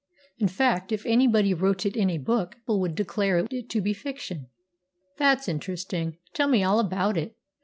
In 0.39 0.47
fact, 0.47 0.91
if 0.91 1.05
anybody 1.05 1.53
wrote 1.53 1.85
it 1.85 1.95
in 1.95 2.09
a 2.09 2.17
book 2.17 2.55
people 2.55 2.79
would 2.81 2.95
declare 2.95 3.45
it 3.51 3.69
to 3.69 3.81
be 3.81 3.93
fiction." 3.93 4.47
"That's 5.19 5.47
interesting! 5.47 6.17
Tell 6.33 6.47
me 6.47 6.63
all 6.63 6.79
about 6.79 7.17
it. 7.17 7.37